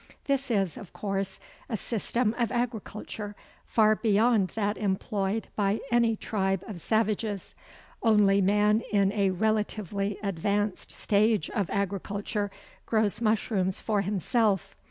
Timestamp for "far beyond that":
3.67-4.75